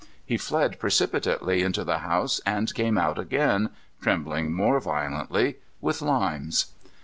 He 0.25 0.35
fled 0.35 0.79
precipitately 0.79 1.61
into 1.61 1.83
the 1.83 1.99
house 1.99 2.41
and 2.43 2.73
came 2.73 2.97
out 2.97 3.19
again 3.19 3.69
trembling 4.01 4.51
more 4.51 4.79
violently 4.79 5.57
with 5.79 6.01
limes. 6.01 6.73